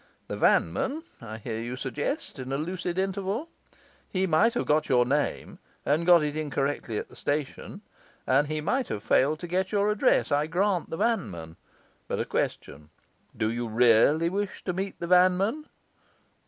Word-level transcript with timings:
The 0.29 0.35
vanman, 0.35 1.03
I 1.21 1.37
hear 1.37 1.59
you 1.59 1.75
suggest, 1.75 2.39
in 2.39 2.51
a 2.51 2.57
lucid 2.57 2.97
interval. 2.97 3.49
He 4.09 4.25
might 4.25 4.55
have 4.55 4.65
got 4.65 4.89
your 4.89 5.05
name, 5.05 5.59
and 5.85 6.07
got 6.07 6.23
it 6.23 6.35
incorrectly, 6.35 6.97
at 6.97 7.07
the 7.07 7.15
station; 7.15 7.81
and 8.25 8.47
he 8.47 8.61
might 8.61 8.87
have 8.87 9.03
failed 9.03 9.37
to 9.41 9.47
get 9.47 9.71
your 9.71 9.91
address. 9.91 10.31
I 10.31 10.47
grant 10.47 10.89
the 10.89 10.97
vanman. 10.97 11.55
But 12.07 12.19
a 12.19 12.25
question: 12.25 12.89
Do 13.37 13.51
you 13.51 13.67
really 13.67 14.27
wish 14.27 14.63
to 14.63 14.73
meet 14.73 14.99
the 14.99 15.05
vanman? 15.05 15.65